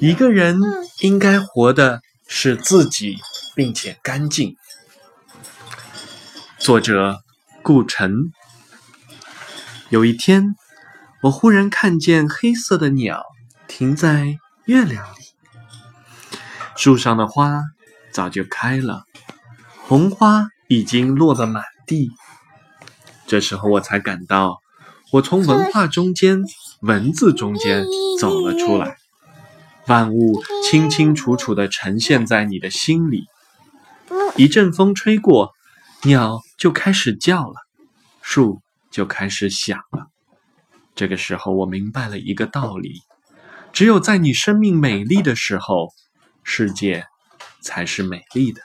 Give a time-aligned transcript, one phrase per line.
[0.00, 0.60] 一个人
[1.00, 3.16] 应该活的是自己，
[3.54, 4.56] 并且干净。
[6.58, 7.20] 作者
[7.62, 8.32] 顾城。
[9.88, 10.54] 有一天，
[11.22, 13.22] 我忽然看见黑色的鸟
[13.68, 16.38] 停在月亮里，
[16.76, 17.62] 树上的花
[18.12, 19.04] 早就开了，
[19.86, 22.10] 红花已经落得满地。
[23.28, 24.60] 这时候，我才感到，
[25.12, 26.42] 我从文化中间、
[26.80, 27.84] 文字中间
[28.18, 28.96] 走了出来。
[29.86, 33.24] 万物清清楚楚地呈现在你的心里。
[34.36, 35.52] 一阵风吹过，
[36.02, 37.54] 鸟就开始叫了，
[38.20, 40.06] 树就开始响了。
[40.96, 43.02] 这个时候，我明白了一个道理：
[43.72, 45.90] 只有在你生命美丽的时候，
[46.42, 47.04] 世界
[47.62, 48.60] 才是美丽的。